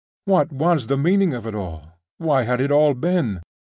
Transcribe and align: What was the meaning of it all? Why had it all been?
What 0.25 0.51
was 0.51 0.87
the 0.87 0.97
meaning 0.97 1.31
of 1.35 1.45
it 1.45 1.53
all? 1.53 1.99
Why 2.17 2.41
had 2.41 2.59
it 2.59 2.71
all 2.71 2.95
been? 2.95 3.41